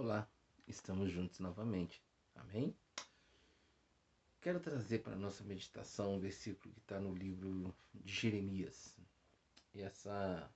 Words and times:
Olá, 0.00 0.30
estamos 0.68 1.10
juntos 1.10 1.40
novamente. 1.40 2.00
Amém? 2.36 2.72
Quero 4.40 4.60
trazer 4.60 5.00
para 5.00 5.14
a 5.14 5.18
nossa 5.18 5.42
meditação 5.42 6.14
um 6.14 6.20
versículo 6.20 6.72
que 6.72 6.78
está 6.78 7.00
no 7.00 7.12
livro 7.12 7.74
de 7.92 8.12
Jeremias. 8.12 8.96
E 9.74 9.80
essa 9.80 10.48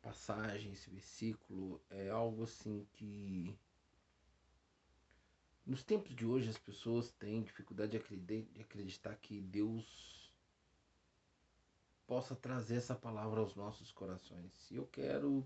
passagem, 0.00 0.70
esse 0.70 0.88
versículo, 0.88 1.82
é 1.90 2.10
algo 2.10 2.44
assim 2.44 2.86
que. 2.92 3.58
Nos 5.66 5.82
tempos 5.82 6.14
de 6.14 6.24
hoje, 6.24 6.48
as 6.48 6.58
pessoas 6.58 7.10
têm 7.10 7.42
dificuldade 7.42 7.98
de 7.98 8.46
acreditar 8.60 9.16
que 9.16 9.40
Deus 9.40 10.32
possa 12.06 12.36
trazer 12.36 12.76
essa 12.76 12.94
palavra 12.94 13.40
aos 13.40 13.56
nossos 13.56 13.90
corações. 13.90 14.70
E 14.70 14.76
eu 14.76 14.86
quero 14.86 15.44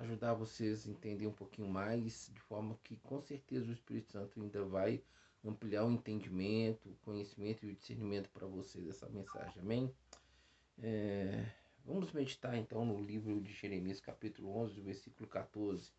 ajudar 0.00 0.32
vocês 0.32 0.86
a 0.86 0.90
entender 0.90 1.26
um 1.26 1.32
pouquinho 1.32 1.68
mais, 1.68 2.30
de 2.32 2.40
forma 2.40 2.78
que 2.82 2.96
com 2.96 3.20
certeza 3.20 3.68
o 3.68 3.72
Espírito 3.72 4.12
Santo 4.12 4.40
ainda 4.40 4.64
vai 4.64 5.02
ampliar 5.44 5.84
o 5.84 5.92
entendimento, 5.92 6.88
o 6.88 6.96
conhecimento 7.04 7.64
e 7.64 7.70
o 7.70 7.74
discernimento 7.74 8.30
para 8.30 8.46
vocês 8.46 8.84
dessa 8.84 9.08
mensagem, 9.10 9.60
amém? 9.60 9.94
É, 10.82 11.46
vamos 11.84 12.12
meditar 12.12 12.56
então 12.56 12.84
no 12.84 13.02
livro 13.02 13.40
de 13.42 13.52
Jeremias, 13.52 14.00
capítulo 14.00 14.56
11, 14.56 14.80
versículo 14.80 15.28
14, 15.28 15.92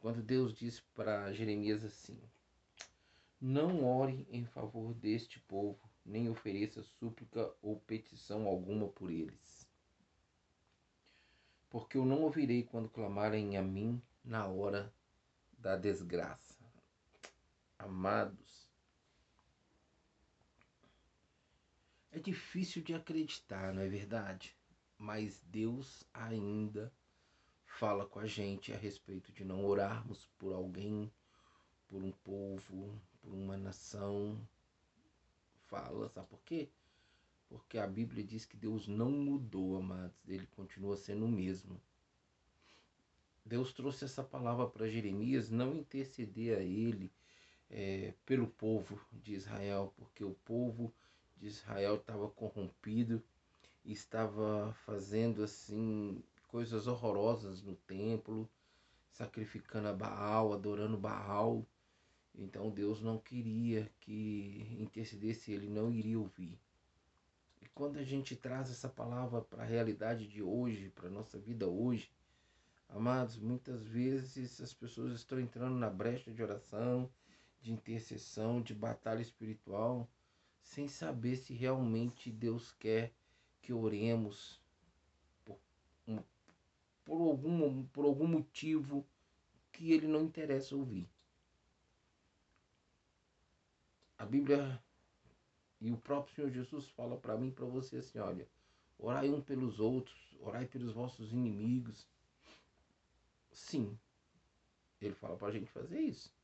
quando 0.00 0.22
Deus 0.22 0.54
diz 0.54 0.80
para 0.94 1.32
Jeremias 1.32 1.84
assim: 1.84 2.18
Não 3.38 3.84
ore 3.84 4.26
em 4.30 4.46
favor 4.46 4.94
deste 4.94 5.38
povo, 5.40 5.78
nem 6.04 6.30
ofereça 6.30 6.82
súplica 6.82 7.52
ou 7.60 7.78
petição 7.80 8.46
alguma 8.46 8.88
por 8.88 9.10
eles 9.10 9.67
porque 11.70 11.98
eu 11.98 12.04
não 12.04 12.22
ouvirei 12.22 12.62
quando 12.62 12.88
clamarem 12.88 13.56
a 13.56 13.62
mim 13.62 14.02
na 14.24 14.46
hora 14.46 14.92
da 15.58 15.76
desgraça. 15.76 16.64
Amados, 17.78 18.68
é 22.10 22.18
difícil 22.18 22.82
de 22.82 22.94
acreditar, 22.94 23.72
não 23.72 23.82
é 23.82 23.88
verdade? 23.88 24.56
Mas 24.98 25.40
Deus 25.46 26.04
ainda 26.12 26.92
fala 27.64 28.04
com 28.04 28.18
a 28.18 28.26
gente 28.26 28.72
a 28.72 28.76
respeito 28.76 29.32
de 29.32 29.44
não 29.44 29.64
orarmos 29.64 30.26
por 30.38 30.52
alguém, 30.52 31.12
por 31.88 32.02
um 32.02 32.10
povo, 32.10 33.00
por 33.20 33.32
uma 33.32 33.56
nação. 33.56 34.40
Fala, 35.68 36.08
sabe 36.08 36.26
por 36.28 36.40
quê? 36.42 36.68
Porque 37.48 37.78
a 37.78 37.86
Bíblia 37.86 38.22
diz 38.22 38.44
que 38.44 38.56
Deus 38.56 38.86
não 38.86 39.10
mudou, 39.10 39.78
amados, 39.78 40.28
ele 40.28 40.46
continua 40.48 40.96
sendo 40.96 41.24
o 41.24 41.28
mesmo. 41.28 41.80
Deus 43.44 43.72
trouxe 43.72 44.04
essa 44.04 44.22
palavra 44.22 44.66
para 44.66 44.88
Jeremias 44.88 45.48
não 45.48 45.74
interceder 45.74 46.58
a 46.58 46.62
ele 46.62 47.10
é, 47.70 48.12
pelo 48.26 48.46
povo 48.46 49.00
de 49.10 49.34
Israel, 49.34 49.92
porque 49.96 50.22
o 50.22 50.34
povo 50.44 50.92
de 51.38 51.46
Israel 51.46 51.96
estava 51.96 52.28
corrompido 52.28 53.22
e 53.84 53.92
estava 53.92 54.74
fazendo 54.84 55.42
assim 55.42 56.22
coisas 56.48 56.86
horrorosas 56.86 57.62
no 57.62 57.74
templo, 57.74 58.48
sacrificando 59.10 59.88
a 59.88 59.92
Baal, 59.92 60.52
adorando 60.52 60.98
Baal. 60.98 61.66
Então 62.34 62.70
Deus 62.70 63.00
não 63.00 63.18
queria 63.18 63.90
que 64.00 64.76
intercedesse, 64.78 65.52
ele 65.52 65.68
não 65.68 65.90
iria 65.90 66.18
ouvir. 66.18 66.58
Quando 67.78 68.00
a 68.00 68.02
gente 68.02 68.34
traz 68.34 68.72
essa 68.72 68.88
palavra 68.88 69.40
para 69.40 69.62
a 69.62 69.64
realidade 69.64 70.26
de 70.26 70.42
hoje, 70.42 70.90
para 70.90 71.06
a 71.06 71.10
nossa 71.12 71.38
vida 71.38 71.68
hoje, 71.68 72.10
amados, 72.88 73.38
muitas 73.38 73.86
vezes 73.86 74.60
as 74.60 74.74
pessoas 74.74 75.12
estão 75.12 75.38
entrando 75.38 75.76
na 75.76 75.88
brecha 75.88 76.32
de 76.32 76.42
oração, 76.42 77.08
de 77.60 77.72
intercessão, 77.72 78.60
de 78.60 78.74
batalha 78.74 79.22
espiritual, 79.22 80.10
sem 80.60 80.88
saber 80.88 81.36
se 81.36 81.54
realmente 81.54 82.32
Deus 82.32 82.72
quer 82.72 83.12
que 83.62 83.72
oremos 83.72 84.60
por, 85.44 85.60
por, 87.04 87.20
algum, 87.20 87.84
por 87.84 88.04
algum 88.04 88.26
motivo 88.26 89.06
que 89.70 89.92
ele 89.92 90.08
não 90.08 90.22
interessa 90.22 90.74
ouvir. 90.74 91.08
A 94.18 94.26
Bíblia 94.26 94.82
e 95.80 95.92
o 95.92 95.96
próprio 95.96 96.34
Senhor 96.34 96.50
Jesus 96.50 96.88
fala 96.88 97.16
para 97.16 97.36
mim 97.36 97.48
e 97.48 97.52
para 97.52 97.66
você 97.66 97.98
assim: 97.98 98.18
olha, 98.18 98.48
orai 98.98 99.28
um 99.28 99.40
pelos 99.40 99.78
outros, 99.78 100.36
orai 100.40 100.66
pelos 100.66 100.92
vossos 100.92 101.32
inimigos. 101.32 102.06
Sim, 103.52 103.98
ele 105.00 105.14
fala 105.14 105.36
para 105.36 105.48
a 105.48 105.52
gente 105.52 105.70
fazer 105.70 106.00
isso. 106.00 106.34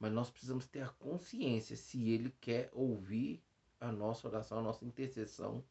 Mas 0.00 0.12
nós 0.12 0.30
precisamos 0.30 0.66
ter 0.66 0.82
a 0.82 0.88
consciência 0.88 1.76
se 1.76 2.10
ele 2.10 2.30
quer 2.40 2.70
ouvir 2.72 3.42
a 3.80 3.92
nossa 3.92 4.26
oração, 4.26 4.58
a 4.58 4.62
nossa 4.62 4.84
intercessão 4.84 5.64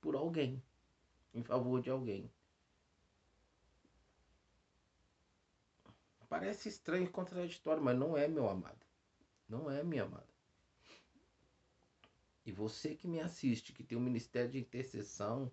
por 0.00 0.16
alguém, 0.16 0.62
em 1.34 1.42
favor 1.42 1.82
de 1.82 1.90
alguém. 1.90 2.30
Parece 6.28 6.68
estranho 6.68 7.04
e 7.04 7.08
contraditório, 7.08 7.82
mas 7.82 7.96
não 7.96 8.16
é, 8.16 8.26
meu 8.26 8.48
amado. 8.48 8.84
Não 9.48 9.70
é, 9.70 9.82
minha 9.84 10.02
amada. 10.02 10.35
E 12.46 12.52
você 12.52 12.94
que 12.94 13.08
me 13.08 13.18
assiste, 13.18 13.72
que 13.72 13.82
tem 13.82 13.98
um 13.98 14.00
ministério 14.00 14.52
de 14.52 14.60
intercessão, 14.60 15.50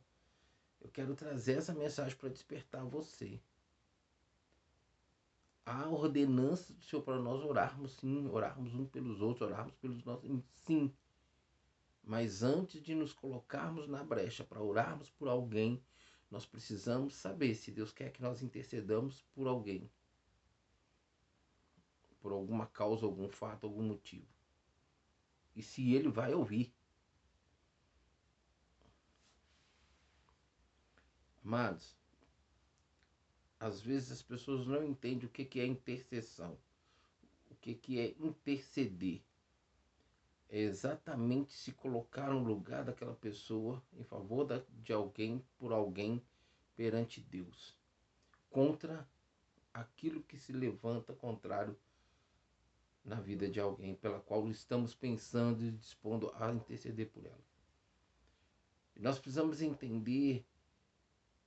eu 0.80 0.90
quero 0.90 1.16
trazer 1.16 1.58
essa 1.58 1.74
mensagem 1.74 2.16
para 2.16 2.30
despertar 2.30 2.86
você. 2.86 3.42
A 5.66 5.90
ordenança 5.90 6.72
do 6.72 6.84
Senhor 6.84 7.02
para 7.02 7.18
nós 7.18 7.44
orarmos, 7.44 7.94
sim, 7.94 8.28
orarmos 8.28 8.76
uns 8.76 8.90
pelos 8.90 9.22
outros, 9.22 9.50
orarmos 9.50 9.76
pelos 9.78 10.04
nossos, 10.04 10.30
sim. 10.68 10.94
Mas 12.04 12.44
antes 12.44 12.84
de 12.84 12.94
nos 12.94 13.12
colocarmos 13.12 13.88
na 13.88 14.04
brecha 14.04 14.44
para 14.44 14.62
orarmos 14.62 15.10
por 15.10 15.28
alguém, 15.28 15.82
nós 16.30 16.46
precisamos 16.46 17.16
saber 17.16 17.56
se 17.56 17.72
Deus 17.72 17.92
quer 17.92 18.12
que 18.12 18.22
nós 18.22 18.44
intercedamos 18.44 19.22
por 19.34 19.48
alguém. 19.48 19.90
Por 22.20 22.34
alguma 22.34 22.68
causa, 22.68 23.04
algum 23.06 23.30
fato, 23.30 23.66
algum 23.66 23.84
motivo. 23.84 24.28
E 25.56 25.64
se 25.64 25.94
ele 25.94 26.10
vai 26.10 26.36
ouvir. 26.36 26.72
Amados, 31.44 31.94
às 33.60 33.82
vezes 33.82 34.12
as 34.12 34.22
pessoas 34.22 34.66
não 34.66 34.84
entendem 34.84 35.26
o 35.26 35.30
que 35.30 35.60
é 35.60 35.66
intercessão, 35.66 36.58
o 37.52 37.56
que 37.56 38.00
é 38.00 38.16
interceder. 38.20 39.22
É 40.50 40.60
exatamente 40.60 41.54
se 41.54 41.72
colocar 41.72 42.30
no 42.30 42.44
lugar 42.44 42.86
daquela 42.86 43.16
pessoa 43.16 43.84
em 43.98 44.04
favor 44.04 44.48
de 44.84 44.94
alguém, 44.94 45.44
por 45.58 45.74
alguém, 45.74 46.22
perante 46.78 47.20
Deus, 47.20 47.76
contra 48.50 49.08
aquilo 49.74 50.22
que 50.24 50.38
se 50.38 50.54
levanta 50.54 51.14
contrário 51.14 51.76
na 53.04 53.20
vida 53.20 53.50
de 53.50 53.60
alguém 53.60 53.96
pela 53.96 54.20
qual 54.20 54.48
estamos 54.48 54.96
pensando 54.96 55.64
e 55.64 55.72
dispondo 55.72 56.32
a 56.36 56.54
interceder 56.54 57.10
por 57.10 57.26
ela. 57.26 57.44
Nós 58.96 59.20
precisamos 59.20 59.62
entender 59.62 60.46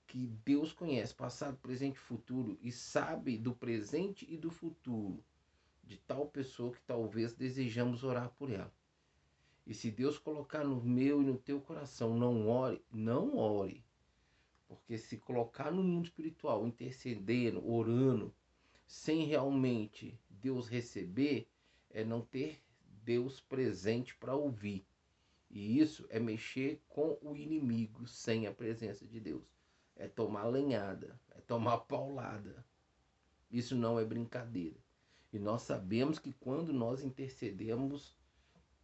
que 0.06 0.26
Deus 0.44 0.72
conhece 0.72 1.12
passado, 1.12 1.58
presente 1.58 1.96
e 1.96 2.00
futuro 2.00 2.56
e 2.62 2.70
sabe 2.70 3.36
do 3.36 3.54
presente 3.54 4.26
e 4.30 4.36
do 4.36 4.50
futuro 4.50 5.22
de 5.82 5.96
tal 5.98 6.26
pessoa 6.26 6.72
que 6.72 6.80
talvez 6.82 7.32
desejamos 7.32 8.04
orar 8.04 8.30
por 8.30 8.50
ela. 8.50 8.72
E 9.66 9.74
se 9.74 9.90
Deus 9.90 10.18
colocar 10.18 10.64
no 10.64 10.82
meu 10.82 11.22
e 11.22 11.24
no 11.24 11.38
teu 11.38 11.60
coração, 11.60 12.16
não 12.16 12.48
ore, 12.48 12.84
não 12.92 13.36
ore. 13.36 13.84
Porque 14.68 14.96
se 14.96 15.16
colocar 15.16 15.70
no 15.70 15.82
mundo 15.82 16.06
espiritual, 16.06 16.66
intercedendo, 16.66 17.68
orando, 17.68 18.32
sem 18.86 19.24
realmente 19.24 20.18
Deus 20.30 20.68
receber, 20.68 21.48
é 21.90 22.04
não 22.04 22.20
ter 22.20 22.60
Deus 23.04 23.40
presente 23.40 24.14
para 24.16 24.34
ouvir. 24.34 24.84
E 25.50 25.80
isso 25.80 26.06
é 26.10 26.18
mexer 26.18 26.80
com 26.88 27.18
o 27.22 27.36
inimigo 27.36 28.06
sem 28.06 28.46
a 28.46 28.52
presença 28.52 29.06
de 29.06 29.20
Deus 29.20 29.55
é 29.96 30.06
tomar 30.06 30.44
lenhada, 30.46 31.18
é 31.34 31.40
tomar 31.40 31.78
paulada. 31.78 32.64
Isso 33.50 33.74
não 33.74 33.98
é 33.98 34.04
brincadeira. 34.04 34.78
E 35.32 35.38
nós 35.38 35.62
sabemos 35.62 36.18
que 36.18 36.32
quando 36.34 36.72
nós 36.72 37.02
intercedemos 37.02 38.16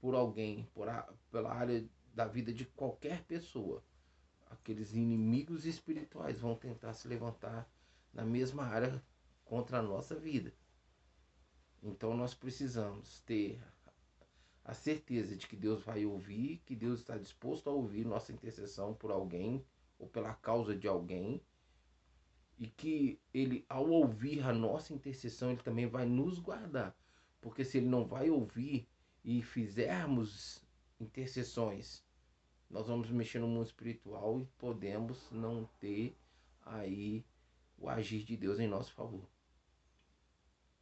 por 0.00 0.14
alguém, 0.14 0.68
por 0.74 0.88
a, 0.88 1.12
pela 1.30 1.52
área 1.52 1.88
da 2.14 2.26
vida 2.26 2.52
de 2.52 2.64
qualquer 2.64 3.22
pessoa, 3.24 3.82
aqueles 4.50 4.94
inimigos 4.94 5.64
espirituais 5.64 6.40
vão 6.40 6.54
tentar 6.54 6.94
se 6.94 7.06
levantar 7.08 7.70
na 8.12 8.24
mesma 8.24 8.64
área 8.64 9.02
contra 9.44 9.78
a 9.78 9.82
nossa 9.82 10.14
vida. 10.14 10.52
Então 11.82 12.16
nós 12.16 12.34
precisamos 12.34 13.20
ter 13.20 13.62
a 14.64 14.74
certeza 14.74 15.36
de 15.36 15.46
que 15.46 15.56
Deus 15.56 15.82
vai 15.82 16.06
ouvir, 16.06 16.62
que 16.64 16.76
Deus 16.76 17.00
está 17.00 17.18
disposto 17.18 17.68
a 17.68 17.72
ouvir 17.72 18.04
nossa 18.04 18.32
intercessão 18.32 18.94
por 18.94 19.10
alguém 19.10 19.64
ou 20.02 20.08
pela 20.08 20.34
causa 20.34 20.76
de 20.76 20.88
alguém 20.88 21.40
E 22.58 22.66
que 22.66 23.20
ele, 23.32 23.64
ao 23.68 23.88
ouvir 23.88 24.42
a 24.42 24.52
nossa 24.52 24.92
intercessão, 24.92 25.50
ele 25.50 25.62
também 25.62 25.86
vai 25.86 26.04
nos 26.06 26.38
guardar. 26.38 26.96
Porque 27.40 27.64
se 27.64 27.78
ele 27.78 27.86
não 27.88 28.04
vai 28.06 28.30
ouvir 28.30 28.88
e 29.24 29.42
fizermos 29.42 30.64
intercessões, 31.00 32.04
nós 32.70 32.86
vamos 32.88 33.10
mexer 33.10 33.38
no 33.38 33.48
mundo 33.48 33.66
espiritual 33.66 34.40
e 34.40 34.46
podemos 34.58 35.30
não 35.30 35.68
ter 35.80 36.16
aí 36.64 37.24
o 37.78 37.88
agir 37.88 38.24
de 38.24 38.36
Deus 38.36 38.58
em 38.60 38.66
nosso 38.68 38.92
favor. 38.92 39.28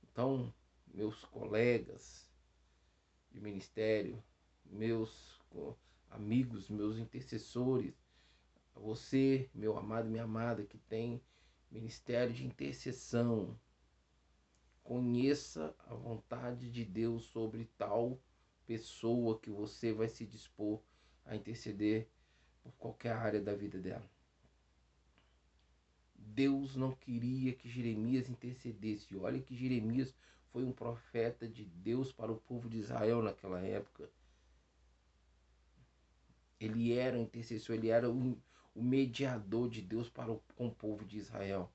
Então, 0.03 0.53
meus 0.93 1.25
colegas 1.25 2.29
de 3.31 3.41
ministério, 3.41 4.23
meus 4.65 5.41
amigos, 6.11 6.69
meus 6.69 6.99
intercessores, 6.99 7.95
você, 8.75 9.49
meu 9.55 9.77
amado 9.77 10.09
e 10.09 10.11
minha 10.11 10.25
amada, 10.25 10.65
que 10.65 10.79
tem 10.79 11.23
ministério 11.71 12.35
de 12.35 12.45
intercessão, 12.45 13.59
conheça 14.83 15.75
a 15.87 15.95
vontade 15.95 16.71
de 16.71 16.85
Deus 16.85 17.25
sobre 17.25 17.65
tal 17.79 18.21
pessoa 18.67 19.39
que 19.39 19.51
você 19.51 19.93
vai 19.93 20.09
se 20.09 20.27
dispor 20.27 20.81
a 21.25 21.37
interceder 21.37 22.09
por 22.63 22.73
qualquer 22.73 23.13
área 23.13 23.41
da 23.41 23.55
vida 23.55 23.79
dela. 23.79 24.09
Deus 26.15 26.77
não 26.77 26.93
queria 26.93 27.53
que 27.53 27.69
Jeremias 27.69 28.29
intercedesse. 28.29 29.17
Olha 29.17 29.41
que 29.41 29.57
Jeremias 29.57 30.15
foi 30.53 30.65
um 30.65 30.73
profeta 30.73 31.49
de 31.49 31.65
Deus 31.65 32.13
para 32.13 32.31
o 32.31 32.41
povo 32.41 32.69
de 32.69 32.79
Israel 32.79 33.23
naquela 33.23 33.61
época. 33.61 34.09
Ele 36.59 36.93
era 36.93 37.17
o 37.17 37.23
intercessor, 37.23 37.77
ele 37.77 37.89
era 37.89 38.11
o, 38.11 38.37
o 38.81 38.83
mediador 38.83 39.69
de 39.69 39.83
Deus 39.83 40.09
para 40.09 40.33
o, 40.33 40.43
com 40.57 40.69
o 40.69 40.75
povo 40.75 41.05
de 41.05 41.19
Israel. 41.19 41.71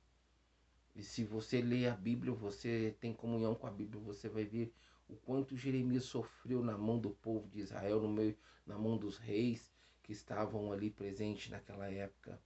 E 0.95 1.03
se 1.03 1.23
você 1.23 1.61
lê 1.61 1.87
a 1.87 1.93
Bíblia, 1.95 2.33
você 2.33 2.95
tem 2.99 3.13
comunhão 3.13 3.53
com 3.53 3.67
a 3.67 3.71
Bíblia, 3.71 4.01
você 4.01 4.27
vai 4.27 4.43
ver 4.43 4.73
o 5.07 5.15
quanto 5.15 5.55
Jeremias 5.55 6.05
sofreu 6.05 6.63
na 6.63 6.75
mão 6.75 6.97
do 6.97 7.11
povo 7.11 7.47
de 7.47 7.59
Israel, 7.59 8.01
no 8.01 8.09
meio, 8.09 8.35
na 8.65 8.75
mão 8.75 8.97
dos 8.97 9.19
reis 9.19 9.71
que 10.01 10.13
estavam 10.13 10.71
ali 10.71 10.89
presentes 10.89 11.51
naquela 11.51 11.87
época, 11.91 12.41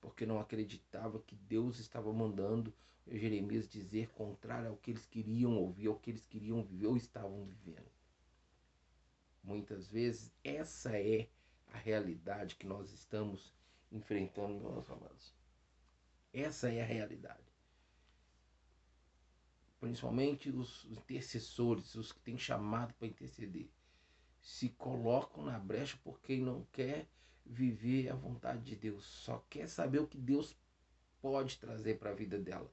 porque 0.00 0.24
não 0.24 0.38
acreditava 0.38 1.18
que 1.18 1.34
Deus 1.34 1.80
estava 1.80 2.12
mandando 2.12 2.72
Jeremias 3.10 3.68
dizer 3.68 4.10
contrário 4.10 4.68
ao 4.68 4.76
que 4.76 4.92
eles 4.92 5.06
queriam 5.06 5.56
ouvir, 5.56 5.88
ao 5.88 5.98
que 5.98 6.10
eles 6.10 6.24
queriam 6.26 6.62
viver 6.62 6.86
ou 6.86 6.96
estavam 6.96 7.44
vivendo. 7.46 7.90
Muitas 9.42 9.88
vezes 9.88 10.30
essa 10.44 10.96
é 10.96 11.28
a 11.72 11.78
realidade 11.78 12.54
que 12.54 12.66
nós 12.66 12.92
estamos 12.92 13.57
enfrentando, 13.90 14.70
meus 14.70 14.90
amados. 14.90 15.34
Essa 16.32 16.70
é 16.72 16.82
a 16.82 16.86
realidade. 16.86 17.48
Principalmente 19.80 20.50
os 20.50 20.84
intercessores, 20.86 21.94
os 21.94 22.12
que 22.12 22.20
têm 22.20 22.36
chamado 22.36 22.92
para 22.94 23.06
interceder, 23.06 23.68
se 24.40 24.70
colocam 24.70 25.44
na 25.44 25.58
brecha 25.58 25.98
porque 26.02 26.36
não 26.36 26.64
quer 26.72 27.06
viver 27.44 28.10
a 28.10 28.14
vontade 28.14 28.62
de 28.62 28.76
Deus, 28.76 29.04
só 29.04 29.44
quer 29.48 29.68
saber 29.68 30.00
o 30.00 30.06
que 30.06 30.18
Deus 30.18 30.56
pode 31.20 31.58
trazer 31.58 31.98
para 31.98 32.10
a 32.10 32.14
vida 32.14 32.38
dela. 32.38 32.70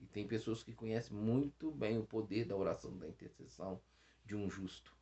E 0.00 0.06
tem 0.06 0.26
pessoas 0.26 0.62
que 0.62 0.72
conhecem 0.72 1.16
muito 1.16 1.70
bem 1.70 1.98
o 1.98 2.06
poder 2.06 2.44
da 2.44 2.56
oração 2.56 2.96
da 2.96 3.08
intercessão 3.08 3.80
de 4.24 4.36
um 4.36 4.48
justo. 4.48 4.96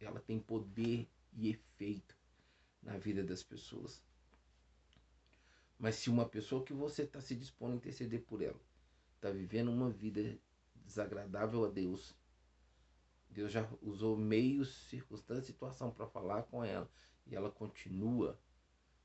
Ela 0.00 0.20
tem 0.20 0.38
poder 0.38 1.08
e 1.32 1.48
efeito 1.48 2.21
na 2.82 2.98
vida 2.98 3.22
das 3.22 3.42
pessoas. 3.42 4.02
Mas 5.78 5.96
se 5.96 6.10
uma 6.10 6.28
pessoa 6.28 6.64
que 6.64 6.72
você 6.72 7.02
está 7.02 7.20
se 7.20 7.34
dispondo 7.34 7.72
a 7.72 7.76
interceder 7.76 8.22
por 8.22 8.42
ela 8.42 8.60
está 9.14 9.30
vivendo 9.30 9.70
uma 9.70 9.90
vida 9.90 10.38
desagradável 10.84 11.64
a 11.64 11.68
Deus, 11.68 12.14
Deus 13.30 13.50
já 13.50 13.68
usou 13.80 14.16
meios, 14.16 14.74
circunstâncias, 14.88 15.46
situação 15.46 15.90
para 15.90 16.06
falar 16.06 16.42
com 16.44 16.64
ela 16.64 16.90
e 17.26 17.34
ela 17.34 17.50
continua. 17.50 18.38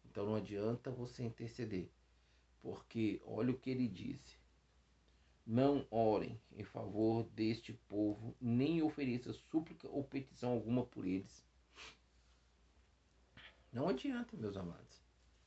Então 0.05 0.25
não 0.25 0.35
adianta 0.35 0.91
você 0.91 1.23
interceder, 1.23 1.89
porque 2.61 3.21
olha 3.25 3.51
o 3.51 3.57
que 3.57 3.69
ele 3.69 3.87
disse: 3.87 4.37
não 5.45 5.87
orem 5.89 6.39
em 6.51 6.63
favor 6.63 7.23
deste 7.29 7.71
povo, 7.87 8.35
nem 8.41 8.81
ofereça 8.81 9.31
súplica 9.31 9.87
ou 9.87 10.03
petição 10.03 10.51
alguma 10.51 10.85
por 10.85 11.07
eles. 11.07 11.46
Não 13.71 13.89
adianta, 13.89 14.35
meus 14.37 14.57
amados, 14.57 15.03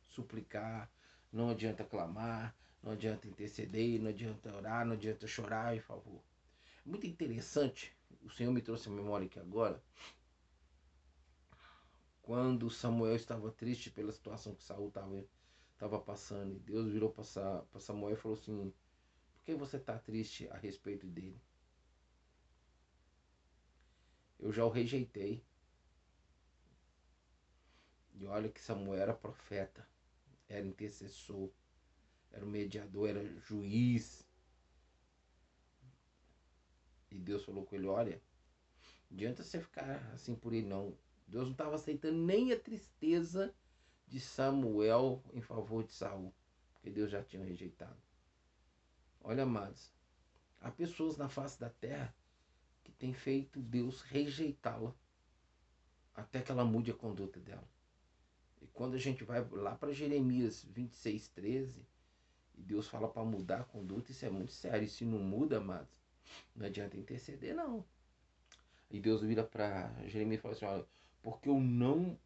suplicar, 0.08 0.90
não 1.32 1.50
adianta 1.50 1.84
clamar, 1.84 2.54
não 2.82 2.92
adianta 2.92 3.26
interceder, 3.26 4.00
não 4.00 4.10
adianta 4.10 4.54
orar, 4.54 4.86
não 4.86 4.92
adianta 4.92 5.26
chorar 5.26 5.76
em 5.76 5.80
favor. 5.80 6.22
Muito 6.84 7.06
interessante, 7.06 7.94
o 8.22 8.30
Senhor 8.30 8.52
me 8.52 8.62
trouxe 8.62 8.88
a 8.88 8.92
memória 8.92 9.26
aqui 9.26 9.38
agora, 9.38 9.82
quando 12.22 12.70
Samuel 12.70 13.16
estava 13.16 13.50
triste 13.50 13.90
pela 13.90 14.12
situação 14.12 14.54
que 14.54 14.62
Saul 14.62 14.92
estava 15.72 15.98
passando, 15.98 16.54
e 16.54 16.60
Deus 16.60 16.92
virou 16.92 17.10
para 17.10 17.80
Samuel 17.80 18.14
e 18.14 18.16
falou 18.16 18.38
assim: 18.38 18.72
por 19.34 19.44
que 19.44 19.54
você 19.54 19.78
está 19.78 19.98
triste 19.98 20.48
a 20.48 20.56
respeito 20.56 21.06
dele? 21.06 21.40
Eu 24.38 24.52
já 24.52 24.64
o 24.64 24.70
rejeitei. 24.70 25.44
E 28.20 28.26
olha 28.26 28.50
que 28.50 28.60
Samuel 28.60 29.00
era 29.00 29.14
profeta, 29.14 29.88
era 30.46 30.66
intercessor, 30.66 31.50
era 32.30 32.44
mediador, 32.44 33.08
era 33.08 33.24
juiz. 33.40 34.28
E 37.10 37.18
Deus 37.18 37.46
falou 37.46 37.64
com 37.64 37.74
ele: 37.74 37.86
Olha, 37.86 38.22
adianta 39.10 39.42
você 39.42 39.58
ficar 39.58 39.96
assim 40.12 40.34
por 40.34 40.52
ele, 40.52 40.66
não. 40.66 40.94
Deus 41.26 41.44
não 41.44 41.52
estava 41.52 41.76
aceitando 41.76 42.18
nem 42.18 42.52
a 42.52 42.60
tristeza 42.60 43.54
de 44.06 44.20
Samuel 44.20 45.24
em 45.32 45.40
favor 45.40 45.82
de 45.82 45.94
Saul, 45.94 46.34
porque 46.74 46.90
Deus 46.90 47.10
já 47.10 47.24
tinha 47.24 47.42
rejeitado. 47.42 47.96
Olha, 49.22 49.44
amados, 49.44 49.90
há 50.60 50.70
pessoas 50.70 51.16
na 51.16 51.30
face 51.30 51.58
da 51.58 51.70
terra 51.70 52.14
que 52.84 52.92
têm 52.92 53.14
feito 53.14 53.62
Deus 53.62 54.02
rejeitá-la 54.02 54.94
até 56.14 56.42
que 56.42 56.52
ela 56.52 56.66
mude 56.66 56.90
a 56.90 56.94
conduta 56.94 57.40
dela. 57.40 57.79
E 58.60 58.66
quando 58.66 58.94
a 58.94 58.98
gente 58.98 59.24
vai 59.24 59.46
lá 59.50 59.74
para 59.74 59.92
Jeremias 59.92 60.64
26, 60.64 61.28
13, 61.28 61.86
e 62.56 62.62
Deus 62.62 62.88
fala 62.88 63.08
para 63.08 63.24
mudar 63.24 63.60
a 63.60 63.64
conduta, 63.64 64.10
isso 64.12 64.24
é 64.26 64.30
muito 64.30 64.52
sério. 64.52 64.84
E 64.84 64.88
se 64.88 65.04
não 65.04 65.18
muda, 65.18 65.58
amados, 65.58 65.98
não 66.54 66.66
adianta 66.66 66.96
interceder, 66.96 67.54
não. 67.54 67.84
E 68.90 69.00
Deus 69.00 69.22
vira 69.22 69.44
para 69.44 69.90
Jeremias 70.06 70.40
e 70.40 70.42
fala 70.42 70.54
assim: 70.54 70.64
olha, 70.66 70.86
porque 71.22 71.48
eu 71.48 71.58
não 71.58 72.18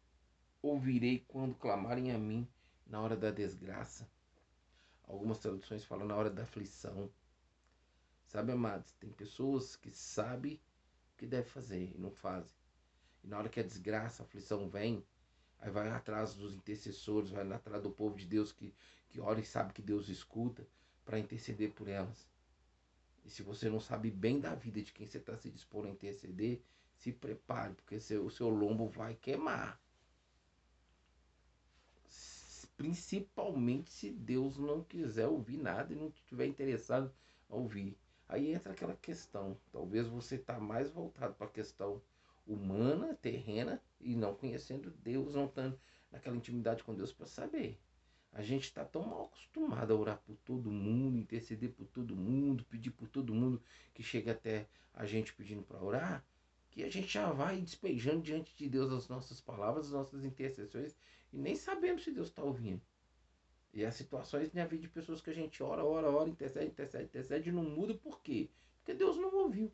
ouvirei 0.61 1.23
quando 1.27 1.55
clamarem 1.55 2.11
a 2.11 2.17
mim 2.17 2.47
na 2.85 2.99
hora 3.01 3.15
da 3.15 3.31
desgraça. 3.31 4.07
Algumas 5.07 5.39
traduções 5.39 5.85
falam 5.85 6.07
na 6.07 6.15
hora 6.15 6.29
da 6.29 6.43
aflição. 6.43 7.09
Sabe, 8.27 8.51
amados, 8.51 8.91
tem 8.93 9.11
pessoas 9.11 9.75
que 9.75 9.91
sabem 9.91 10.55
o 11.13 11.17
que 11.17 11.27
deve 11.27 11.47
fazer 11.47 11.93
e 11.95 11.97
não 11.97 12.11
fazem. 12.11 12.49
E 13.23 13.27
na 13.27 13.37
hora 13.37 13.49
que 13.49 13.59
a 13.59 13.63
desgraça, 13.63 14.23
a 14.23 14.25
aflição 14.25 14.67
vem, 14.67 15.05
aí 15.59 15.69
vai 15.69 15.89
atrás 15.89 16.33
dos 16.33 16.53
intercessores, 16.53 17.29
vai 17.29 17.49
atrás 17.51 17.81
do 17.81 17.89
povo 17.89 18.15
de 18.15 18.25
Deus 18.25 18.51
que, 18.51 18.73
que 19.09 19.19
ora 19.19 19.39
e 19.39 19.45
sabe 19.45 19.73
que 19.73 19.81
Deus 19.81 20.09
escuta 20.09 20.67
para 21.03 21.19
interceder 21.19 21.71
por 21.71 21.87
elas. 21.87 22.27
E 23.23 23.29
se 23.29 23.41
você 23.41 23.69
não 23.69 23.79
sabe 23.79 24.11
bem 24.11 24.39
da 24.39 24.53
vida 24.53 24.81
de 24.81 24.91
quem 24.91 25.07
você 25.07 25.17
está 25.17 25.35
se 25.37 25.49
dispondo 25.49 25.87
a 25.87 25.91
interceder, 25.91 26.61
se 26.95 27.11
prepare, 27.11 27.73
porque 27.73 27.99
seu, 27.99 28.25
o 28.25 28.31
seu 28.31 28.49
lombo 28.49 28.87
vai 28.87 29.15
queimar 29.15 29.79
principalmente 32.77 33.89
se 33.91 34.11
Deus 34.11 34.57
não 34.57 34.83
quiser 34.83 35.27
ouvir 35.27 35.57
nada 35.57 35.93
e 35.93 35.95
não 35.95 36.07
estiver 36.09 36.45
interessado 36.45 37.11
a 37.49 37.55
ouvir. 37.55 37.97
Aí 38.27 38.53
entra 38.53 38.73
aquela 38.73 38.95
questão, 38.95 39.57
talvez 39.71 40.07
você 40.07 40.35
está 40.35 40.59
mais 40.59 40.89
voltado 40.91 41.33
para 41.35 41.47
a 41.47 41.51
questão 41.51 42.01
humana, 42.45 43.13
terrena, 43.21 43.81
e 43.99 44.15
não 44.15 44.35
conhecendo 44.35 44.91
Deus, 44.91 45.33
não 45.33 45.45
estando 45.45 45.79
naquela 46.11 46.35
intimidade 46.35 46.83
com 46.83 46.93
Deus 46.93 47.11
para 47.11 47.25
saber. 47.25 47.79
A 48.31 48.41
gente 48.41 48.63
está 48.63 48.83
tão 48.83 49.01
mal 49.03 49.25
acostumado 49.25 49.93
a 49.93 49.95
orar 49.95 50.21
por 50.25 50.35
todo 50.37 50.69
mundo, 50.69 51.17
interceder 51.17 51.71
por 51.71 51.87
todo 51.87 52.15
mundo, 52.15 52.65
pedir 52.65 52.91
por 52.91 53.07
todo 53.07 53.33
mundo 53.33 53.61
que 53.93 54.03
chega 54.03 54.33
até 54.33 54.67
a 54.93 55.05
gente 55.05 55.33
pedindo 55.33 55.63
para 55.63 55.81
orar, 55.81 56.25
que 56.69 56.83
a 56.83 56.89
gente 56.89 57.07
já 57.07 57.31
vai 57.31 57.61
despejando 57.61 58.21
diante 58.21 58.53
de 58.55 58.67
Deus 58.67 58.91
as 58.91 59.07
nossas 59.07 59.39
palavras, 59.39 59.85
as 59.85 59.91
nossas 59.93 60.25
intercessões, 60.25 60.95
e 61.31 61.37
nem 61.37 61.55
sabemos 61.55 62.03
se 62.03 62.11
Deus 62.11 62.27
está 62.27 62.43
ouvindo. 62.43 62.81
E 63.73 63.83
as 63.85 63.95
situações 63.95 64.53
na 64.53 64.65
vida 64.65 64.81
de 64.81 64.89
pessoas 64.89 65.21
que 65.21 65.29
a 65.29 65.33
gente 65.33 65.61
ora, 65.63 65.83
ora, 65.83 66.09
ora, 66.09 66.29
intercede, 66.29 66.67
intercede, 66.67 67.05
intercede, 67.05 67.51
não 67.51 67.63
muda, 67.63 67.93
por 67.93 68.21
quê? 68.21 68.49
Porque 68.77 68.93
Deus 68.93 69.17
não 69.17 69.33
ouviu. 69.33 69.71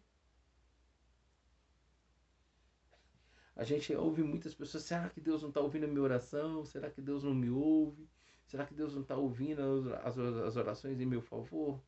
A 3.56 3.64
gente 3.64 3.94
ouve 3.96 4.24
muitas 4.24 4.54
pessoas, 4.54 4.84
será 4.84 5.10
que 5.10 5.20
Deus 5.20 5.42
não 5.42 5.50
está 5.50 5.60
ouvindo 5.60 5.84
a 5.84 5.88
minha 5.88 6.02
oração? 6.02 6.66
Será 6.66 6.90
que 6.90 7.02
Deus 7.02 7.24
não 7.24 7.34
me 7.34 7.50
ouve? 7.50 8.10
Será 8.46 8.66
que 8.66 8.74
Deus 8.74 8.94
não 8.94 9.02
está 9.02 9.16
ouvindo 9.16 9.62
as, 10.04 10.18
as 10.18 10.56
orações 10.56 11.00
em 11.00 11.06
meu 11.06 11.22
favor? 11.22 11.82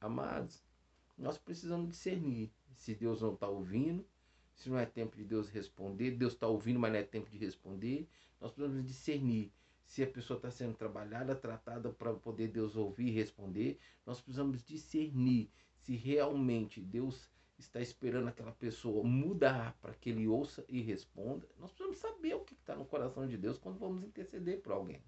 Amados, 0.00 0.62
nós 1.16 1.36
precisamos 1.36 1.88
discernir 1.88 2.52
se 2.76 2.94
Deus 2.94 3.20
não 3.20 3.34
está 3.34 3.48
ouvindo, 3.48 4.06
se 4.54 4.70
não 4.70 4.78
é 4.78 4.86
tempo 4.86 5.16
de 5.16 5.24
Deus 5.24 5.48
responder, 5.48 6.12
Deus 6.12 6.32
está 6.32 6.46
ouvindo, 6.46 6.78
mas 6.78 6.92
não 6.92 6.98
é 6.98 7.02
tempo 7.02 7.28
de 7.28 7.38
responder. 7.38 8.08
Nós 8.40 8.52
precisamos 8.52 8.86
discernir 8.86 9.52
se 9.84 10.02
a 10.02 10.06
pessoa 10.06 10.36
está 10.36 10.50
sendo 10.50 10.74
trabalhada, 10.74 11.34
tratada 11.34 11.90
para 11.90 12.14
poder 12.14 12.48
Deus 12.48 12.76
ouvir 12.76 13.08
e 13.08 13.10
responder. 13.10 13.78
Nós 14.06 14.20
precisamos 14.20 14.62
discernir 14.62 15.50
se 15.80 15.96
realmente 15.96 16.80
Deus 16.80 17.28
está 17.58 17.80
esperando 17.80 18.28
aquela 18.28 18.52
pessoa 18.52 19.02
mudar 19.02 19.76
para 19.82 19.92
que 19.94 20.10
ele 20.10 20.28
ouça 20.28 20.64
e 20.68 20.80
responda. 20.80 21.48
Nós 21.58 21.70
precisamos 21.72 21.98
saber 21.98 22.34
o 22.34 22.44
que 22.44 22.54
está 22.54 22.74
no 22.74 22.84
coração 22.84 23.26
de 23.26 23.36
Deus 23.36 23.58
quando 23.58 23.78
vamos 23.78 24.04
interceder 24.04 24.60
por 24.60 24.72
alguém. 24.72 25.02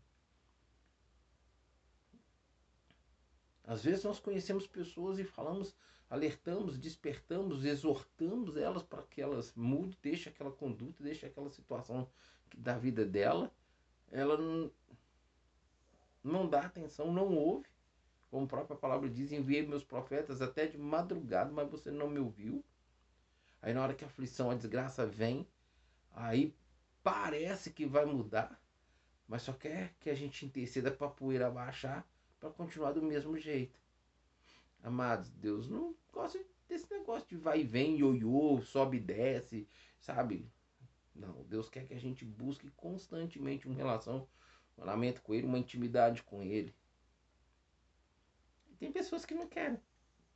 Às 3.65 3.85
vezes 3.85 4.03
nós 4.03 4.19
conhecemos 4.19 4.67
pessoas 4.67 5.21
e 5.21 5.25
falamos, 5.25 5.77
alertamos, 6.09 6.77
despertamos, 6.77 7.65
exortamos 7.65 8.57
elas 8.57 8.83
para 8.83 9.03
que 9.05 9.23
elas 9.23 9.55
mudem, 9.55 9.97
deixem 10.03 10.33
aquela 10.33 10.51
conduta, 10.51 11.05
deixem 11.05 11.29
aquela 11.29 11.51
situação 11.51 12.11
da 12.57 12.77
vida 12.77 13.07
dela. 13.07 13.55
Ela 14.11 14.37
não, 14.37 14.73
não 16.25 16.49
dá 16.49 16.63
atenção, 16.63 17.13
não 17.13 17.33
ouve. 17.33 17.69
Como 18.31 18.45
a 18.45 18.49
própria 18.49 18.77
palavra 18.77 19.09
diz, 19.09 19.33
enviei 19.33 19.67
meus 19.67 19.83
profetas 19.83 20.41
até 20.41 20.67
de 20.67 20.79
madrugada, 20.79 21.51
mas 21.53 21.69
você 21.69 21.91
não 21.91 22.09
me 22.09 22.21
ouviu. 22.21 22.65
Aí 23.61 23.75
na 23.75 23.83
hora 23.83 23.95
que 23.95 24.05
a 24.05 24.07
aflição, 24.07 24.51
a 24.51 24.55
desgraça 24.55 25.05
vem, 25.05 25.47
aí 26.13 26.55
parece 27.03 27.73
que 27.73 27.85
vai 27.85 28.05
mudar, 28.05 28.61
mas 29.27 29.43
só 29.43 29.53
quer 29.53 29.95
que 29.99 30.09
a 30.09 30.15
gente 30.15 30.47
interceda 30.47 30.91
para 30.91 31.09
a 31.09 31.11
poeira 31.11 31.51
baixar 31.51 32.09
para 32.39 32.51
continuar 32.51 32.93
do 32.93 33.03
mesmo 33.03 33.37
jeito. 33.37 33.79
Amados, 34.83 35.31
Deus 35.31 35.69
não 35.69 35.95
gosta 36.13 36.39
desse 36.69 36.91
negócio 36.91 37.29
de 37.29 37.37
vai 37.37 37.61
e 37.61 37.65
vem, 37.65 37.99
ioiô, 37.99 38.63
sobe 38.63 38.97
e 38.97 39.01
desce, 39.01 39.69
sabe? 39.99 40.51
Não, 41.15 41.45
Deus 41.45 41.69
quer 41.69 41.85
que 41.85 41.93
a 41.93 42.01
gente 42.01 42.25
busque 42.25 42.71
constantemente 42.71 43.69
um 43.69 43.75
relacionamento 43.75 45.21
com 45.23 45.35
Ele, 45.35 45.47
uma 45.47 45.59
intimidade 45.59 46.23
com 46.23 46.43
Ele. 46.43 46.75
Tem 48.81 48.91
pessoas 48.91 49.27
que 49.27 49.35
não 49.35 49.47
querem, 49.47 49.79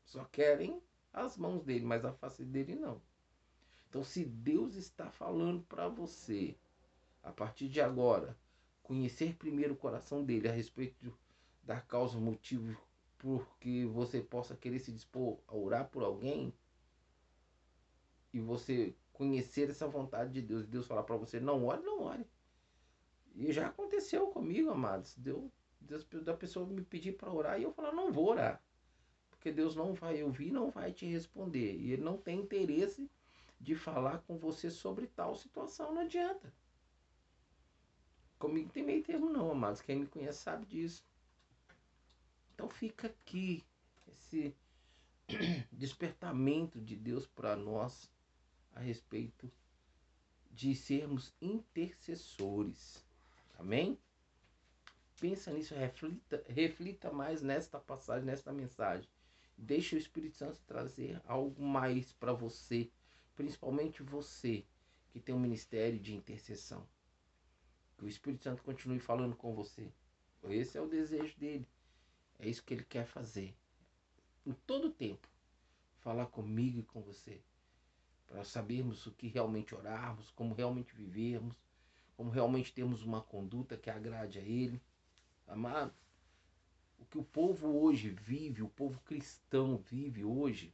só 0.05 0.25
querem 0.27 0.81
as 1.13 1.37
mãos 1.37 1.65
dele, 1.65 1.85
mas 1.85 2.05
a 2.05 2.13
face 2.13 2.45
dele 2.45 2.77
não. 2.77 3.01
Então, 3.89 4.05
se 4.05 4.25
Deus 4.25 4.77
está 4.77 5.11
falando 5.11 5.63
para 5.63 5.89
você, 5.89 6.55
a 7.23 7.33
partir 7.33 7.69
de 7.69 7.81
agora, 7.81 8.37
conhecer 8.83 9.35
primeiro 9.35 9.73
o 9.73 9.79
coração 9.79 10.23
dele 10.23 10.47
a 10.47 10.53
respeito 10.53 11.17
dar 11.63 11.87
causa, 11.87 12.19
motivo 12.19 12.79
porque 13.17 13.87
você 13.87 14.21
possa 14.21 14.55
querer 14.55 14.79
se 14.79 14.93
dispor 14.93 15.39
a 15.49 15.57
orar 15.57 15.89
por 15.89 16.03
alguém 16.03 16.53
e 18.31 18.39
você 18.39 18.95
conhecer 19.15 19.71
essa 19.71 19.89
vontade 19.89 20.31
de 20.35 20.43
Deus 20.43 20.67
Deus 20.67 20.87
falar 20.87 21.05
para 21.05 21.17
você 21.17 21.41
não 21.41 21.65
ore, 21.65 21.83
não 21.83 22.03
ore. 22.03 22.27
E 23.35 23.51
já 23.51 23.69
aconteceu 23.69 24.27
comigo, 24.27 24.71
amados. 24.71 25.17
Deu, 25.17 25.51
da 26.23 26.35
pessoa 26.35 26.67
me 26.67 26.83
pedir 26.83 27.13
para 27.13 27.33
orar 27.33 27.59
e 27.59 27.63
eu 27.63 27.73
falar 27.73 27.93
não 27.93 28.13
vou 28.13 28.31
orar. 28.31 28.63
Porque 29.31 29.53
Deus 29.53 29.77
não 29.77 29.95
vai 29.95 30.23
ouvir, 30.23 30.51
não 30.51 30.71
vai 30.71 30.93
te 30.93 31.07
responder. 31.07 31.75
E 31.77 31.93
Ele 31.93 32.03
não 32.03 32.17
tem 32.17 32.41
interesse 32.41 33.11
de 33.61 33.75
falar 33.75 34.19
com 34.21 34.39
você 34.39 34.71
sobre 34.71 35.07
tal 35.07 35.35
situação, 35.35 35.95
não 35.95 36.03
adianta. 36.03 36.53
Comigo 38.39 38.71
tem 38.71 38.83
meio 38.83 39.03
termo 39.03 39.29
não, 39.31 39.51
amados. 39.51 39.81
Quem 39.81 40.01
me 40.01 40.07
conhece 40.07 40.41
sabe 40.41 40.67
disso. 40.67 41.05
Então 42.55 42.69
fica 42.69 43.09
aqui 43.09 43.65
esse 44.07 44.55
despertamento 45.73 46.81
de 46.81 46.97
Deus 46.97 47.27
para 47.27 47.57
nós 47.57 48.11
a 48.75 48.81
respeito 48.81 49.51
de 50.51 50.75
sermos 50.75 51.33
intercessores. 51.41 53.05
Amém? 53.59 53.99
Pensa 55.21 55.53
nisso, 55.53 55.75
reflita, 55.75 56.45
reflita 56.49 57.13
mais 57.13 57.41
nesta 57.43 57.79
passagem, 57.79 58.25
nesta 58.25 58.53
mensagem. 58.53 59.09
Deixe 59.57 59.95
o 59.95 59.99
Espírito 59.99 60.37
Santo 60.37 60.61
trazer 60.67 61.21
algo 61.25 61.63
mais 61.63 62.13
para 62.13 62.33
você, 62.33 62.91
principalmente 63.35 64.03
você 64.03 64.65
que 65.11 65.21
tem 65.21 65.35
um 65.35 65.41
ministério 65.41 65.99
de 65.99 66.15
intercessão. 66.15 66.87
Que 67.97 68.05
o 68.05 68.09
Espírito 68.09 68.43
Santo 68.43 68.63
continue 68.63 68.99
falando 68.99 69.37
com 69.37 69.55
você. 69.55 69.93
Esse 70.43 70.77
é 70.77 70.81
o 70.81 70.89
desejo 70.89 71.39
dele. 71.39 71.67
É 72.39 72.49
isso 72.49 72.65
que 72.65 72.75
ele 72.75 72.85
quer 72.85 73.07
fazer. 73.07 73.55
Em 74.45 74.53
todo 74.67 74.91
tempo. 74.91 75.29
Falar 76.01 76.27
comigo 76.27 76.81
e 76.81 76.83
com 76.83 77.01
você. 77.01 77.41
Para 78.27 78.45
sabermos 78.45 79.07
o 79.07 79.13
que 79.13 79.29
realmente 79.29 79.75
orarmos, 79.75 80.31
como 80.33 80.55
realmente 80.55 80.95
vivermos, 80.95 81.55
como 82.17 82.31
realmente 82.31 82.73
termos 82.73 83.03
uma 83.03 83.23
conduta 83.23 83.77
que 83.77 83.89
agrade 83.89 84.39
a 84.39 84.43
Ele. 84.43 84.83
Amado, 85.47 85.93
o 86.99 87.05
que 87.05 87.19
o 87.19 87.25
povo 87.25 87.69
hoje 87.83 88.11
vive, 88.11 88.63
o 88.63 88.69
povo 88.69 89.01
cristão 89.01 89.77
vive 89.77 90.25
hoje, 90.25 90.73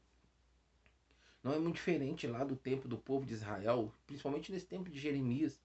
não 1.43 1.53
é 1.53 1.59
muito 1.59 1.77
diferente 1.77 2.27
lá 2.27 2.45
do 2.45 2.55
tempo 2.55 2.87
do 2.87 2.99
povo 2.99 3.25
de 3.25 3.33
Israel, 3.33 3.93
principalmente 4.07 4.53
nesse 4.53 4.67
tempo 4.67 4.91
de 4.91 4.99
Jeremias. 4.99 5.59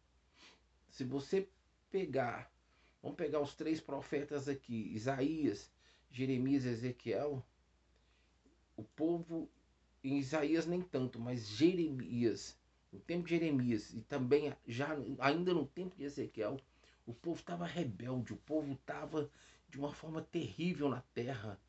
Se 0.89 1.03
você 1.03 1.49
pegar, 1.91 2.49
vamos 3.01 3.17
pegar 3.17 3.41
os 3.41 3.53
três 3.53 3.81
profetas 3.81 4.47
aqui, 4.47 4.91
Isaías, 4.93 5.69
Jeremias 6.09 6.63
e 6.63 6.69
Ezequiel, 6.69 7.45
o 8.77 8.83
povo, 8.83 9.49
em 10.03 10.17
Isaías 10.17 10.65
nem 10.65 10.81
tanto, 10.81 11.19
mas 11.19 11.45
Jeremias, 11.45 12.57
no 12.91 12.99
tempo 12.99 13.25
de 13.25 13.31
Jeremias 13.31 13.93
e 13.93 14.01
também 14.01 14.53
já 14.65 14.97
ainda 15.19 15.53
no 15.53 15.65
tempo 15.65 15.95
de 15.97 16.03
Ezequiel, 16.05 16.57
o 17.05 17.13
povo 17.13 17.39
estava 17.39 17.65
rebelde, 17.65 18.33
o 18.33 18.37
povo 18.37 18.73
estava 18.73 19.29
de 19.69 19.77
uma 19.77 19.91
forma 19.91 20.21
terrível 20.21 20.89
na 20.89 21.01
terra. 21.13 21.59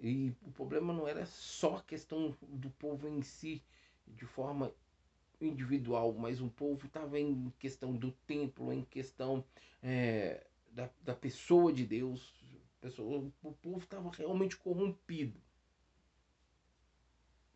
E 0.00 0.32
o 0.42 0.50
problema 0.50 0.92
não 0.92 1.06
era 1.06 1.24
só 1.26 1.76
a 1.76 1.82
questão 1.82 2.36
do 2.42 2.70
povo 2.70 3.08
em 3.08 3.22
si, 3.22 3.62
de 4.06 4.26
forma 4.26 4.72
individual, 5.40 6.12
mas 6.12 6.40
o 6.40 6.48
povo 6.48 6.86
estava 6.86 7.18
em 7.18 7.52
questão 7.58 7.94
do 7.94 8.12
templo, 8.26 8.72
em 8.72 8.84
questão 8.84 9.44
é, 9.82 10.46
da, 10.70 10.90
da 11.02 11.14
pessoa 11.14 11.72
de 11.72 11.86
Deus, 11.86 12.34
pessoa, 12.80 13.30
o 13.42 13.52
povo 13.52 13.78
estava 13.78 14.10
realmente 14.10 14.56
corrompido. 14.56 15.40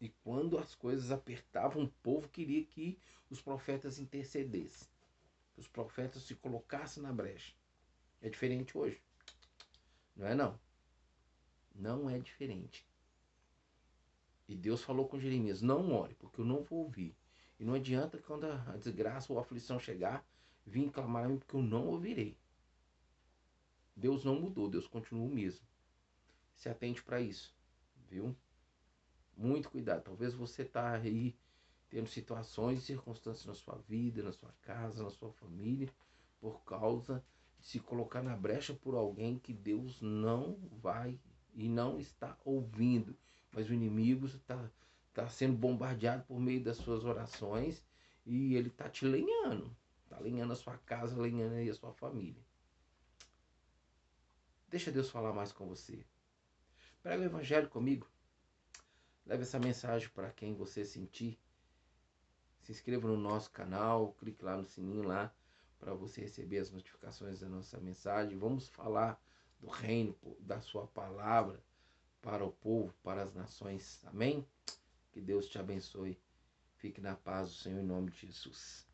E 0.01 0.09
quando 0.23 0.57
as 0.59 0.75
coisas 0.75 1.11
apertavam, 1.11 1.85
o 1.85 1.93
povo 2.03 2.29
queria 2.29 2.65
que 2.65 2.99
os 3.29 3.41
profetas 3.41 3.99
intercedessem. 3.99 4.89
Que 5.59 5.63
os 5.63 5.67
profetas 5.67 6.23
se 6.23 6.37
colocassem 6.37 7.03
na 7.03 7.13
brecha. 7.13 7.53
É 8.23 8.29
diferente 8.31 8.79
hoje. 8.79 9.03
Não 10.15 10.25
é 10.25 10.33
não. 10.33 10.57
Não 11.75 12.09
é 12.09 12.17
diferente. 12.21 12.87
E 14.47 14.55
Deus 14.55 14.85
falou 14.85 15.09
com 15.09 15.19
Jeremias: 15.19 15.61
Não 15.61 15.93
ore, 15.93 16.15
porque 16.15 16.41
eu 16.41 16.45
não 16.45 16.63
vou 16.63 16.85
ouvir. 16.85 17.13
E 17.59 17.65
não 17.65 17.75
adianta 17.75 18.19
quando 18.19 18.45
a 18.45 18.77
desgraça 18.77 19.33
ou 19.33 19.39
a 19.41 19.43
aflição 19.43 19.81
chegar, 19.81 20.25
vir 20.65 20.93
clamar 20.93 21.25
a 21.25 21.29
mim, 21.29 21.39
porque 21.39 21.57
eu 21.57 21.63
não 21.63 21.89
ouvirei. 21.89 22.39
Deus 23.97 24.25
não 24.25 24.41
mudou, 24.41 24.71
Deus 24.71 24.87
continua 24.87 25.27
o 25.27 25.35
mesmo. 25.35 25.67
Se 26.55 26.69
atente 26.69 27.03
para 27.03 27.21
isso, 27.21 27.53
viu? 28.09 28.37
Muito 29.37 29.69
cuidado. 29.69 30.05
Talvez 30.05 30.35
você 30.35 30.65
tá 30.65 30.93
aí 30.93 31.37
tendo 31.91 32.09
situações 32.09 32.81
e 32.81 32.87
circunstâncias 32.87 33.47
na 33.47 33.55
sua 33.55 33.77
vida, 33.89 34.23
na 34.23 34.33
sua 34.33 34.53
casa, 34.63 35.03
na 35.03 35.11
sua 35.11 35.33
família, 35.33 35.89
por 36.41 36.63
causa 36.65 37.25
de 37.59 37.67
se 37.67 37.81
colocar 37.81 38.23
na 38.23 38.37
brecha 38.37 38.75
por 38.75 38.95
alguém 38.95 39.39
que 39.39 39.53
Deus 39.53 40.01
não 40.01 40.57
vai 40.81 41.19
e 41.55 41.69
não 41.69 41.99
está 41.99 42.37
ouvindo. 42.45 43.17
Mas 43.53 43.69
o 43.69 43.75
inimigo 43.75 44.27
está 44.27 44.71
tá 45.15 45.29
sendo 45.29 45.57
bombardeado 45.57 46.25
por 46.25 46.39
meio 46.39 46.63
das 46.63 46.77
suas 46.77 47.05
orações 47.05 47.83
e 48.25 48.55
ele 48.55 48.69
está 48.69 48.89
te 48.89 49.05
lenhando. 49.05 49.75
Está 50.05 50.19
lenhando 50.21 50.53
a 50.53 50.57
sua 50.57 50.77
casa, 50.79 51.21
lenhando 51.21 51.55
aí 51.55 51.69
a 51.69 51.75
sua 51.75 51.93
família. 51.93 52.43
Deixa 54.69 54.93
Deus 54.93 55.09
falar 55.11 55.33
mais 55.33 55.51
com 55.51 55.67
você. 55.67 56.05
Prega 57.03 57.23
o 57.23 57.27
Evangelho 57.27 57.69
comigo. 57.69 58.07
Leve 59.25 59.43
essa 59.43 59.59
mensagem 59.59 60.09
para 60.11 60.31
quem 60.31 60.55
você 60.55 60.85
sentir. 60.85 61.39
Se 62.69 62.73
inscreva 62.73 63.09
no 63.09 63.17
nosso 63.17 63.51
canal, 63.51 64.13
clique 64.21 64.45
lá 64.45 64.55
no 64.55 64.67
sininho 64.67 65.03
lá 65.03 65.33
para 65.79 65.95
você 65.95 66.21
receber 66.21 66.59
as 66.59 66.71
notificações 66.71 67.41
da 67.41 67.49
nossa 67.49 67.81
mensagem. 67.81 68.37
Vamos 68.37 68.69
falar 68.69 69.19
do 69.59 69.69
reino, 69.69 70.15
da 70.41 70.61
sua 70.61 70.87
palavra 70.87 71.59
para 72.21 72.45
o 72.45 72.53
povo, 72.53 72.93
para 73.03 73.23
as 73.23 73.33
nações. 73.33 74.05
Amém? 74.05 74.47
Que 75.11 75.19
Deus 75.19 75.49
te 75.49 75.59
abençoe. 75.59 76.21
Fique 76.77 77.01
na 77.01 77.17
paz 77.17 77.49
do 77.49 77.55
Senhor 77.55 77.81
em 77.81 77.87
nome 77.87 78.11
de 78.11 78.27
Jesus. 78.27 78.88